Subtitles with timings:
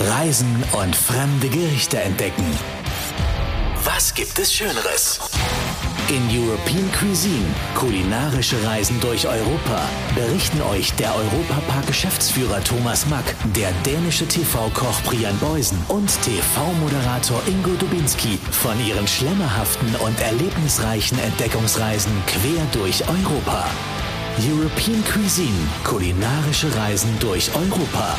[0.00, 2.46] Reisen und fremde Gerichte entdecken.
[3.84, 5.20] Was gibt es Schöneres?
[6.08, 14.26] In European Cuisine, kulinarische Reisen durch Europa, berichten euch der Europapark-Geschäftsführer Thomas Mack, der dänische
[14.26, 23.06] TV-Koch Brian Beusen und TV-Moderator Ingo Dubinski von ihren schlemmerhaften und erlebnisreichen Entdeckungsreisen quer durch
[23.06, 23.66] Europa.
[24.38, 28.16] European Cuisine, kulinarische Reisen durch Europa.